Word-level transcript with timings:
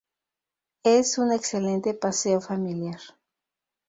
Es 0.81 1.19
un 1.19 1.31
excelente 1.31 1.93
paseo 1.93 2.41
familiar. 2.41 2.99